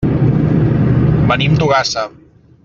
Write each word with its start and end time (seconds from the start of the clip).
Venim 1.33 1.59
d'Ogassa. 1.61 2.09